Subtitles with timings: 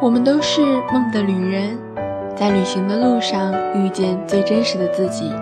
[0.00, 0.60] 我们都是
[0.92, 1.76] 梦的旅人，
[2.36, 5.32] 在旅行的路上遇见最真实的自己。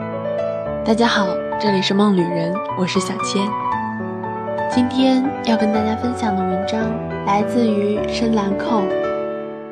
[0.82, 1.26] 大家好，
[1.60, 3.46] 这里是梦旅人，我是小千。
[4.70, 6.80] 今天要跟大家分享的文章
[7.26, 8.80] 来自于深蓝扣，《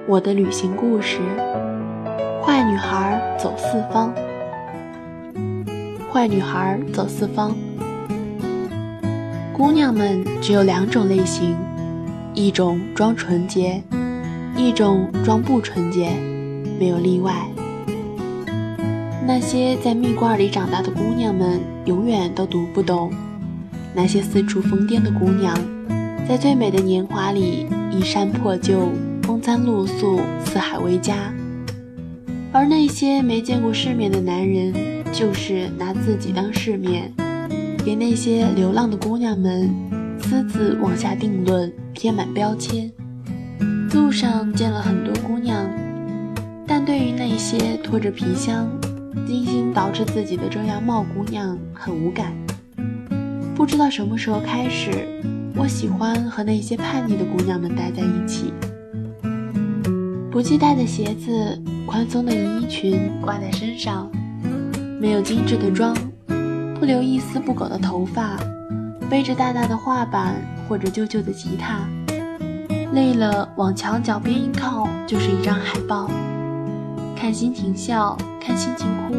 [0.07, 1.19] 我的旅行故事》。
[2.45, 4.13] 坏女孩走四方，
[6.13, 7.57] 坏女孩走四方。
[9.55, 11.57] 姑娘们只有两种类型，
[12.35, 13.83] 一种装纯洁。
[14.57, 16.11] 一种装不纯洁，
[16.79, 17.47] 没有例外。
[19.27, 23.13] 那些在蜜罐里长大的姑娘们，永远都读不懂
[23.95, 25.57] 那些四处疯癫的姑娘，
[26.29, 28.91] 在最美的年华里衣衫破旧、
[29.23, 31.33] 风餐露宿、四海为家。
[32.53, 34.73] 而那些没见过世面的男人，
[35.13, 37.13] 就是拿自己当世面，
[37.85, 39.75] 给那些流浪的姑娘们
[40.21, 42.93] 私自往下定论，贴满标签。
[43.95, 45.71] 路上见了很多姑娘，
[46.67, 48.69] 但对于那些拖着皮箱、
[49.25, 52.33] 精心捯饬自己的遮阳帽姑娘很无感。
[53.55, 55.07] 不知道什么时候开始，
[55.55, 58.53] 我喜欢和那些叛逆的姑娘们待在一起。
[60.29, 64.11] 不系带的鞋子，宽松的连衣裙挂在身上，
[65.01, 65.97] 没有精致的妆，
[66.81, 68.37] 不留一丝不苟的头发，
[69.09, 70.35] 背着大大的画板
[70.69, 71.89] 或者旧旧的吉他。
[72.95, 76.09] 累了，往墙角边一靠，就是一张海报。
[77.17, 79.17] 看心情笑，看心情哭，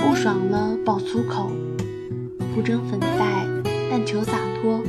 [0.00, 1.50] 不爽了爆粗口，
[2.54, 3.44] 不争粉黛，
[3.90, 4.80] 但求洒脱。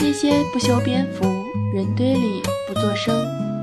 [0.00, 1.24] 那些不修边幅，
[1.72, 3.14] 人堆里不作声，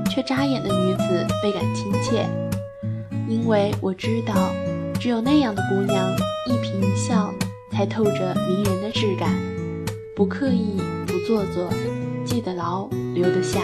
[0.08, 2.26] 却扎眼的女子倍感亲切，
[3.28, 4.32] 因为我知道，
[4.98, 6.10] 只有那样的姑娘，
[6.46, 7.34] 一颦一笑，
[7.70, 9.30] 才透着迷人的质感，
[10.14, 11.68] 不刻意，不做作。
[12.26, 13.60] 记得牢，留得下。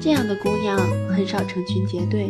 [0.00, 0.78] 这样的姑娘
[1.08, 2.28] 很少成群结队，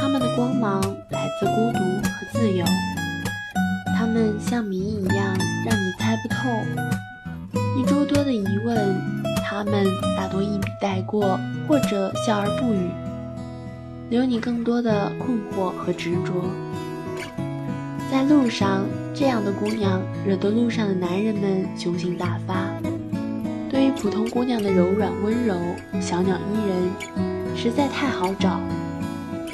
[0.00, 2.64] 她们的光芒来自孤独和自由。
[3.98, 5.36] 她们像谜一样，
[5.66, 6.36] 让你猜不透。
[7.76, 8.96] 你诸多的疑问，
[9.44, 9.84] 她们
[10.16, 12.88] 大多一笔带过，或者笑而不语，
[14.08, 16.44] 留你更多的困惑和执着。
[18.08, 22.71] 在路上，这样的姑娘惹得路上的男人们雄心大发。
[23.72, 25.56] 对于普通姑娘的柔软温柔、
[25.98, 28.60] 小鸟依人，实在太好找。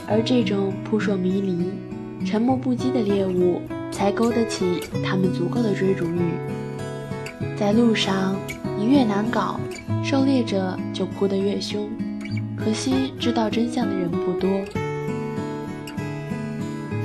[0.09, 1.71] 而这种扑朔迷离、
[2.27, 3.63] 沉默不羁的猎物，
[3.93, 6.19] 才勾得起他们足够的追逐欲。
[7.57, 8.35] 在路上，
[8.77, 9.61] 你越难搞，
[10.03, 11.89] 狩猎者就扑得越凶。
[12.57, 14.51] 可惜知道真相的人不多。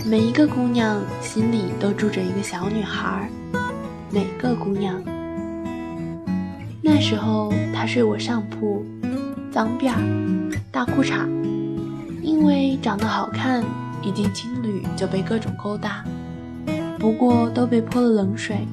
[0.03, 3.29] 每一个姑娘心里都住着一个小女孩，
[4.09, 4.99] 每个姑娘。
[6.95, 8.85] 那时候他睡我上铺，
[9.51, 11.27] 脏辫儿，大裤衩，
[12.21, 13.65] 因为长得好看，
[14.03, 16.05] 一进青旅就被各种勾搭，
[16.99, 18.67] 不过都被泼了冷水。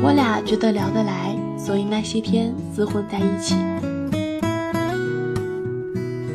[0.00, 3.56] 我俩觉得聊得来，所以那些天厮混在一起。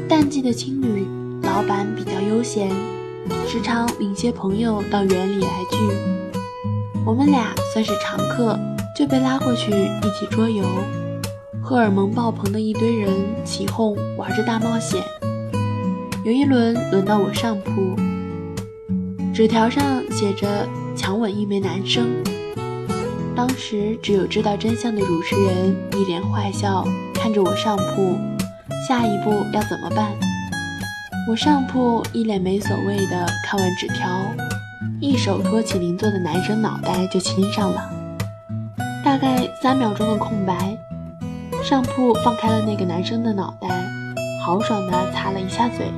[0.10, 1.08] 淡季的青旅，
[1.44, 2.70] 老板比较悠闲，
[3.48, 5.78] 时常领些朋友到园里来聚，
[7.06, 8.60] 我们俩算是常客。
[8.98, 10.66] 就被拉过去一起桌游，
[11.62, 13.14] 荷尔蒙爆棚的一堆人
[13.46, 15.00] 起哄玩着大冒险。
[16.26, 17.96] 有一轮轮到我上铺，
[19.32, 22.08] 纸条上写着强吻一枚男生。
[23.36, 26.84] 当时只有知道真相的主持人一脸坏笑
[27.14, 28.18] 看着我上铺，
[28.88, 30.12] 下一步要怎么办？
[31.30, 34.10] 我上铺一脸没所谓的看完纸条，
[35.00, 37.97] 一手托起邻座的男生脑袋就亲上了。
[39.08, 40.78] 大概三秒钟的空白，
[41.64, 43.70] 上铺放开了那个男生的脑袋，
[44.46, 45.90] 豪爽地擦了一下嘴，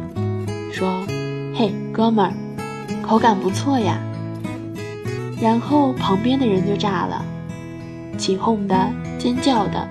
[0.71, 1.01] 说
[1.57, 2.31] ：“嘿，哥们儿，
[3.01, 3.97] 口感不错呀。”
[5.41, 7.25] 然后旁边的人就炸了，
[8.15, 8.75] 起哄的、
[9.17, 9.87] 尖叫的、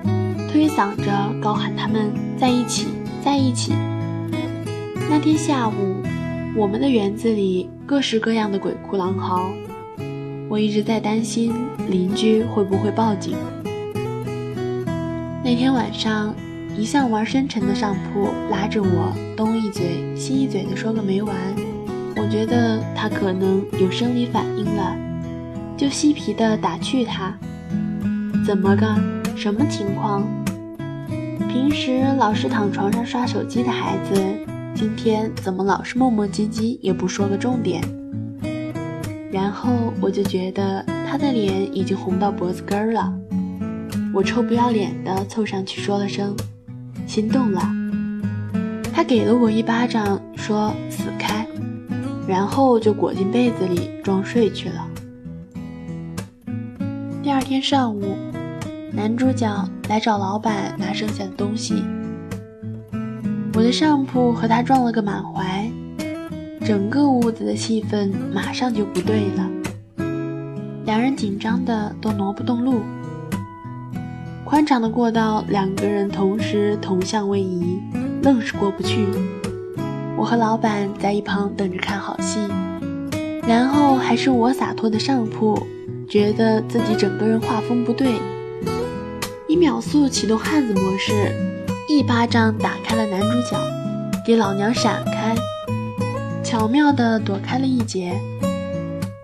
[0.53, 1.11] 推搡着
[1.43, 2.87] 高喊他们在一起，
[3.21, 3.73] 在一起。
[5.11, 5.97] 那天下午，
[6.57, 9.51] 我们的园子里各式各样的鬼哭狼嚎。
[10.49, 11.53] 我一直在担心
[11.91, 13.37] 邻居会不会报警。
[15.45, 16.35] 那天晚上，
[16.77, 21.35] 一向玩深沉的上铺拉着我东一嘴西一嘴的说个没完。
[22.17, 24.97] 我觉得他可能有生理反应了，
[25.77, 27.39] 就嬉皮的打趣他
[28.45, 28.87] ：“怎么个？
[29.37, 30.27] 什么情况？
[31.49, 34.21] 平时老是躺床上刷手机的孩子，
[34.75, 37.83] 今天怎么老是磨磨唧唧，也不说个重点？”
[39.31, 43.13] 然后我就觉得他的脸已经红到脖子根儿了，
[44.13, 46.35] 我臭不要脸的凑上去说了声
[47.07, 47.63] ：“心动了。
[48.93, 51.47] 他给了我一巴掌，说“死开”，
[52.27, 54.89] 然后就裹进被子里装睡去了。
[57.23, 58.17] 第二天上午，
[58.93, 61.85] 男主角来找老板拿剩下的东西，
[63.55, 65.71] 我的上铺和他撞了个满怀，
[66.69, 69.49] 整个屋子的气氛马上就不对了。
[70.85, 72.83] 两人紧张的都挪不动路，
[74.45, 77.81] 宽敞的过道，两个人同时同向位移，
[78.23, 79.07] 愣是过不去。
[80.15, 82.39] 我和老板在一旁等着看好戏，
[83.47, 85.59] 然后还是我洒脱的上铺，
[86.07, 88.21] 觉得自己整个人画风不对，
[89.49, 91.33] 以秒速启动汉子模式，
[91.89, 93.59] 一巴掌打开了男主角，
[94.27, 95.35] 给老娘闪开，
[96.49, 98.19] 巧妙地躲开了一劫。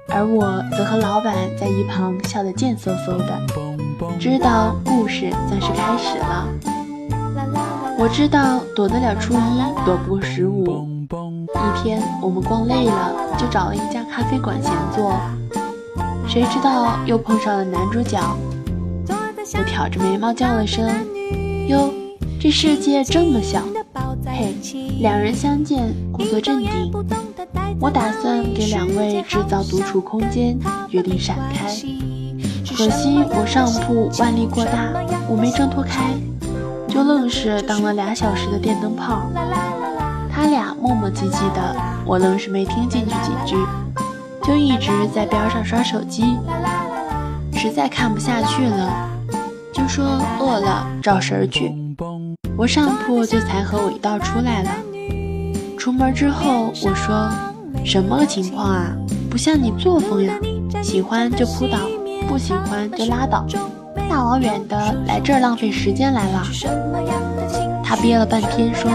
[0.08, 3.40] 而我则和老板在一旁笑得贱嗖嗖的，
[4.20, 6.46] 知道故事算是开始了。
[7.98, 10.86] 我知道躲得了初一，躲不过十五。
[11.08, 15.18] 一天我们逛累了，就找了一家咖啡馆闲坐。
[16.28, 18.20] 谁知道又碰上了男主角。
[19.08, 20.86] 我挑着眉毛叫了声
[21.68, 21.90] ：“哟，
[22.38, 23.62] 这世界这么小。”
[24.26, 24.54] 嘿，
[25.00, 26.92] 两人相见，故作镇定。
[27.80, 30.58] 我打算给两位制造独处空间，
[30.88, 31.68] 决定闪开。
[32.76, 34.88] 可惜我上铺腕力过大，
[35.28, 36.12] 我没挣脱开，
[36.88, 39.30] 就愣是当了俩小时的电灯泡。
[40.28, 43.56] 他俩磨磨唧唧的，我愣是没听进去几句，
[44.42, 46.36] 就一直在边上刷手机。
[47.52, 49.08] 实在看不下去了，
[49.72, 50.04] 就说
[50.40, 51.72] 饿了找食儿去。
[52.56, 54.70] 我上铺就才和我一道出来了。
[55.78, 57.30] 出门之后，我说。
[57.84, 58.96] 什么情况啊？
[59.28, 60.32] 不像你作风呀，
[60.82, 61.78] 喜欢就扑倒，
[62.26, 63.44] 不喜欢就拉倒，
[64.08, 66.42] 大老远的来这儿浪费时间来了。
[67.82, 68.90] 他憋了半天说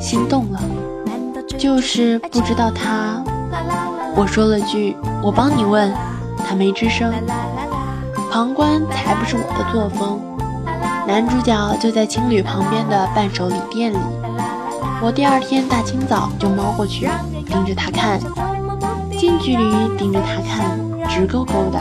[0.00, 0.60] 心动了，
[1.58, 3.22] 就是不知道他。
[4.16, 5.92] 我说了句我帮你问，
[6.48, 7.12] 他没吱声。
[8.30, 10.18] 旁观才不是我的作风。
[11.06, 13.98] 男主角就在青旅旁边的伴手礼店里，
[15.02, 17.08] 我第二天大清早就猫过去。
[17.46, 18.18] 盯着他看，
[19.12, 21.80] 近距离盯着他看，直勾勾的。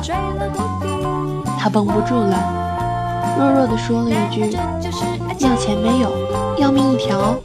[1.57, 4.51] 他绷不住了，弱弱的说了一句
[5.39, 6.11] ：“要钱没有，
[6.57, 7.35] 要命一条。”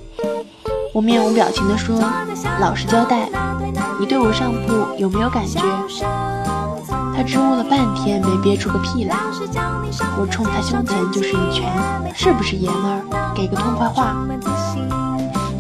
[0.93, 1.97] 我面无表情的说
[2.61, 3.29] ：“老实交代，
[4.01, 5.61] 你对我上铺有没有感觉？”
[7.19, 9.17] 他支吾了半天，没憋出个屁来。
[10.17, 11.69] 我冲他胸前就是一拳
[12.15, 13.03] ：“是不是爷们儿？
[13.35, 14.15] 给个痛快话。”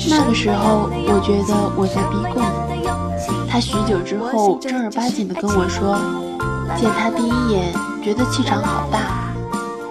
[0.08, 2.44] 那个时候，我觉得我在逼供。
[3.50, 5.98] 他许久之后正儿八经地跟我说，
[6.76, 7.74] 见他第一眼，
[8.04, 9.00] 觉得气场好大，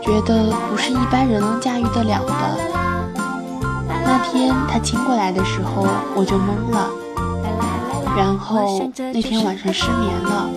[0.02, 2.34] 觉得不是一般人能驾驭得了的。
[4.06, 5.86] 那天他亲过来的时候，
[6.16, 6.88] 我就懵了。
[8.16, 10.50] 然后那天晚上失眠了，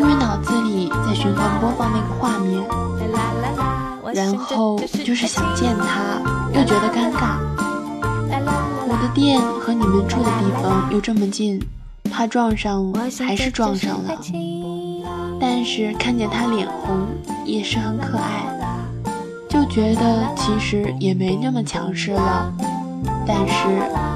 [0.00, 2.64] 因为脑子里在循环播放那个画面。
[4.14, 6.18] 然后就是想见他，
[6.58, 7.36] 又觉得尴尬。
[8.88, 11.60] 我的店和你们住的地方又这么近，
[12.10, 14.18] 怕撞上还是撞上了。
[15.38, 17.06] 但是看见他脸红，
[17.44, 18.46] 也是很可爱，
[19.50, 22.50] 就觉得其实也没那么强势了。
[23.26, 23.54] 但是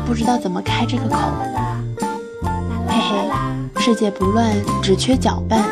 [0.06, 1.18] 不知道怎么开这个口。
[2.88, 3.30] 嘿嘿，
[3.84, 4.50] 世界不乱，
[4.82, 5.62] 只缺搅拌。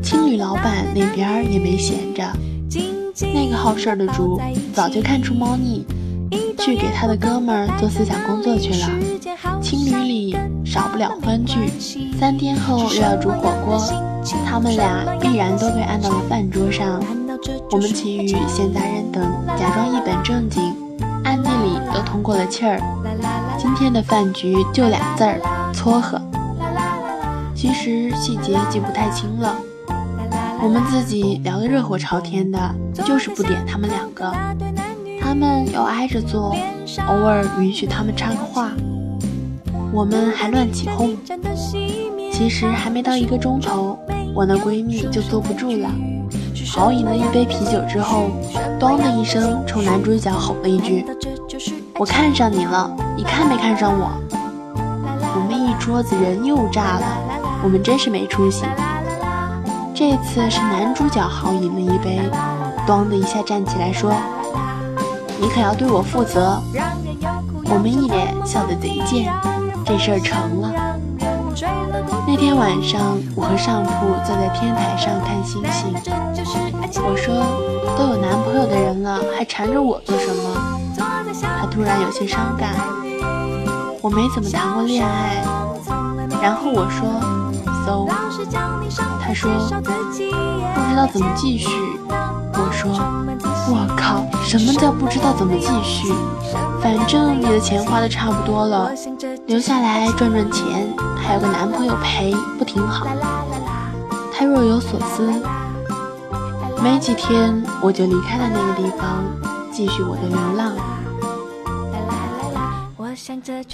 [0.00, 2.22] 青旅老板那边也没闲着，
[3.34, 4.40] 那个好事儿的主
[4.72, 5.84] 早就看出猫腻。
[6.56, 8.88] 去给他的哥们儿做思想工作去了。
[9.60, 11.56] 青旅里少不了欢聚，
[12.20, 13.82] 三天后又要煮火锅，
[14.46, 17.02] 他们俩必然都被按到了饭桌上。
[17.72, 19.28] 我们其余闲杂人等
[19.58, 20.72] 假装一本正经，
[21.24, 22.80] 暗地里都通过了气儿。
[23.58, 25.40] 今天的饭局就俩字儿：
[25.74, 26.22] 撮合。
[27.60, 29.54] 其实细节记不太清了，
[30.62, 32.58] 我们自己聊得热火朝天的，
[33.04, 34.32] 就是不点他们两个。
[35.20, 36.56] 他们要挨着坐，
[37.06, 38.70] 偶尔允许他们插个话，
[39.92, 41.14] 我们还乱起哄。
[42.32, 43.98] 其实还没到一个钟头，
[44.34, 45.90] 我那闺蜜就坐不住了，
[46.66, 48.30] 豪饮了一杯啤酒之后，
[48.80, 51.04] 咣的一声冲男主角吼了一句
[52.00, 54.10] ：“我看上你了，你看没看上我？”
[55.36, 57.29] 我们一桌子人又炸了，
[57.62, 58.64] 我们真是没出息。
[59.94, 62.20] 这次是男主角豪饮了一杯，
[62.86, 64.12] 咣的一下站起来说。
[65.40, 66.60] 你可要对我负责。
[67.64, 69.32] 我们一脸笑得贼贱，
[69.84, 70.72] 这事儿成了。
[72.26, 75.94] 那天晚上，我和上铺坐在天台上看星星。
[77.02, 77.34] 我说，
[77.96, 80.92] 都有男朋友的人了，还缠着我做什么？
[81.60, 82.74] 他突然有些伤感。
[84.02, 85.42] 我没怎么谈过恋爱。
[86.42, 87.49] 然后我说
[87.84, 88.06] ，so，
[89.20, 91.68] 他说不知道怎么继续。
[92.52, 92.90] 我说，
[93.68, 96.12] 我靠，什么叫不知道怎么继续？
[96.82, 98.90] 反正你的钱花的差不多了，
[99.46, 103.06] 留下来赚赚钱，还有个男朋友陪，不挺好？
[104.32, 105.32] 他若有所思。
[106.82, 109.24] 没几天，我就离开了那个地方，
[109.70, 110.72] 继续我的流浪。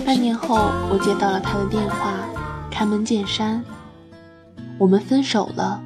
[0.04, 2.12] 半年后，我接到了他的电话，
[2.70, 3.64] 开门见山，
[4.78, 5.82] 我们分手了。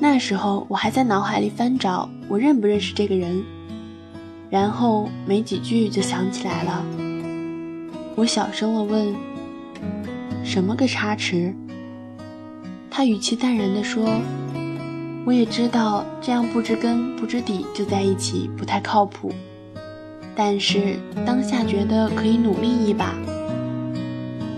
[0.00, 3.42] 那时候，我还在脑海里翻找我认不认识这个人，
[4.50, 6.84] 然后没几句就想起来了。
[8.16, 9.14] 我小声的问
[10.44, 11.54] ：“什么个差池？”
[12.90, 14.08] 他语气淡然的说。
[15.26, 19.32] 我也知道这样不知根不知底就在一起不太靠谱，
[20.36, 23.14] 但是当下觉得可以努力一把。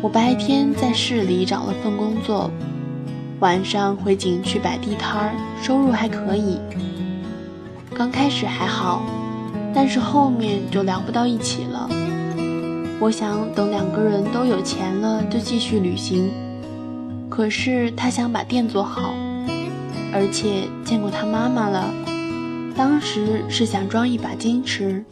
[0.06, 2.48] 我白天在市里找了份工作，
[3.40, 6.60] 晚上回景区摆地摊儿，收入还可以。
[7.92, 9.02] 刚开始还好，
[9.74, 11.90] 但是后面就聊不到一起了。
[13.00, 16.30] 我想等两个人都有钱了就继续旅行，
[17.28, 19.12] 可是他想把店做好。
[20.14, 21.92] 而且见过他妈妈了，
[22.76, 25.04] 当时是想装一把矜持，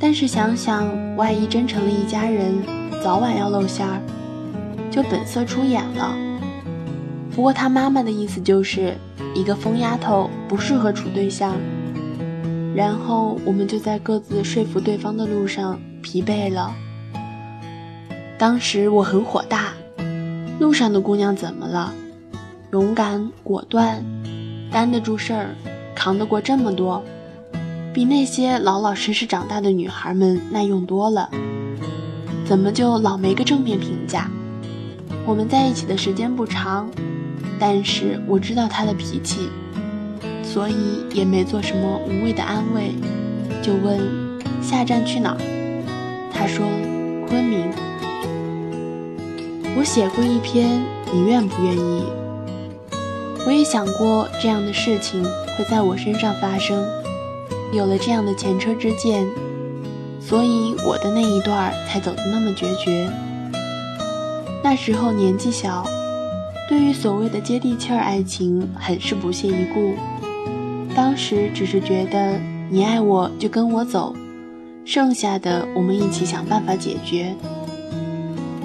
[0.00, 2.60] 但是想想万一真成了一家人，
[3.00, 4.02] 早晚要露馅儿，
[4.94, 6.14] 就本色出演了。
[7.34, 8.96] 不过他妈妈的意思就是
[9.34, 11.56] 一个疯丫头不适合处对象，
[12.76, 16.72] 然后我们就在各自说服对方的路上疲惫了。
[18.38, 19.72] 当时我很火大，
[20.60, 21.92] 路上的姑娘怎么了？
[22.70, 24.00] 勇敢果断。
[24.70, 25.54] 担得住事儿，
[25.94, 27.02] 扛得过这么多，
[27.92, 31.28] 比那些老老实实长大的女孩们耐用多了。
[32.44, 34.28] 怎么就老没个正面评价？
[35.26, 36.90] 我们在一起的时间不长，
[37.58, 39.48] 但是我知道他的脾气，
[40.42, 40.74] 所以
[41.12, 42.94] 也没做什么无谓的安慰，
[43.62, 43.98] 就问
[44.62, 45.36] 下站去哪。
[46.30, 46.66] 他说
[47.26, 47.70] 昆明。
[49.76, 52.04] 我写过一篇，你愿不愿意？
[53.46, 55.24] 我也想过这样的事情
[55.56, 56.84] 会在我身上发生，
[57.72, 59.26] 有了这样的前车之鉴，
[60.20, 63.08] 所以我的那一段才走得那么决绝。
[64.64, 65.86] 那时候年纪小，
[66.66, 69.92] 对于所谓的接地气儿爱情很是不屑一顾。
[70.94, 72.40] 当时只是觉得
[72.70, 74.16] 你爱我就跟我走，
[74.86, 77.34] 剩下的我们一起想办法解决。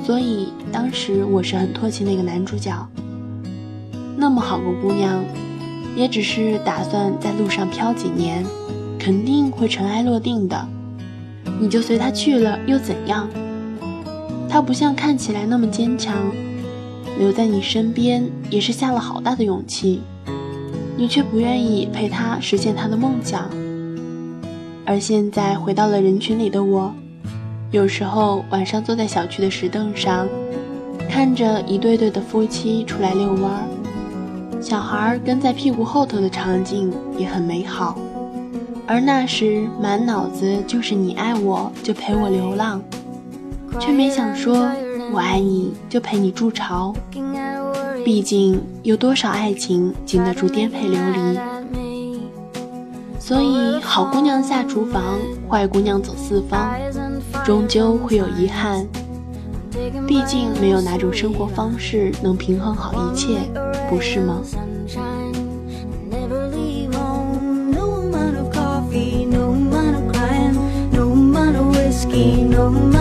[0.05, 2.73] 所以当时我是很唾弃那个男主角。
[4.15, 5.21] 那么好个姑娘，
[5.97, 8.45] 也只是打算在路上漂几年，
[8.97, 10.65] 肯定会尘埃落定的。
[11.59, 13.27] 你就随他去了又怎样？
[14.49, 16.15] 他不像看起来那么坚强，
[17.19, 20.01] 留在你身边也是下了好大的勇气。
[20.97, 23.49] 你却不愿意陪他实现他的梦想。
[24.85, 26.91] 而现在回到了人群里的我，
[27.71, 30.27] 有时候晚上坐在小区的石凳上，
[31.07, 33.63] 看着一对对的夫妻出来遛弯儿。
[34.59, 37.97] 小孩跟在屁股后头的场景也很美好，
[38.85, 42.81] 而那时满脑子就是你爱我就陪我流浪，
[43.77, 44.71] 却没想说
[45.11, 46.93] 我爱你就陪你筑巢。
[48.05, 51.37] 毕竟有多少爱情经得住颠沛流离？
[53.19, 56.71] 所以好姑娘下厨房，坏姑娘走四方，
[57.45, 58.87] 终究会有遗憾。
[60.07, 63.39] 毕竟没有哪种生活方式能平衡好一切，
[63.89, 64.41] 不是吗
[72.49, 72.98] ？no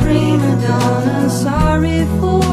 [0.00, 2.45] prima donna, sorry for.